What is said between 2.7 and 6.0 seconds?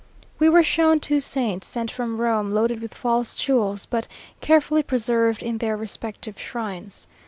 with false jewels, but carefully preserved in their